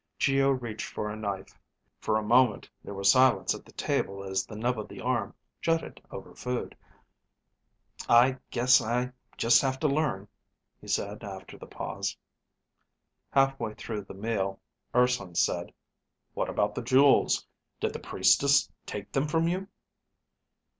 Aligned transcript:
Geo 0.17 0.49
reached 0.49 0.87
for 0.87 1.11
a 1.11 1.15
knife. 1.15 1.59
For 1.99 2.17
a 2.17 2.23
moment 2.23 2.67
there 2.83 2.95
was 2.95 3.11
silence 3.11 3.53
at 3.53 3.65
the 3.65 3.71
table 3.71 4.23
as 4.23 4.47
the 4.47 4.55
nub 4.55 4.79
of 4.79 4.87
the 4.87 4.99
arm 4.99 5.35
jutted 5.61 6.01
over 6.09 6.33
food. 6.33 6.75
"I 8.09 8.39
guess 8.49 8.81
I 8.81 9.11
just 9.37 9.61
have 9.61 9.79
to 9.81 9.87
learn," 9.87 10.27
he 10.79 10.87
said 10.87 11.23
after 11.23 11.55
the 11.55 11.67
pause. 11.67 12.17
Halfway 13.29 13.75
through 13.75 14.05
the 14.05 14.15
meal, 14.15 14.59
Urson 14.95 15.35
said, 15.35 15.71
"What 16.33 16.49
about 16.49 16.73
the 16.73 16.81
jewels? 16.81 17.45
Did 17.79 17.93
the 17.93 17.99
Priestess 17.99 18.71
take 18.87 19.11
them 19.11 19.27
from 19.27 19.47
you?" 19.47 19.67